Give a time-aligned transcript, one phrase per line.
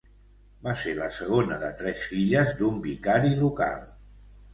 [0.67, 3.85] Va ser la segona de tres filles d'un vicari local.